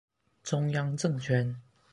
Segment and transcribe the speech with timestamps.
[0.41, 1.61] 中央政權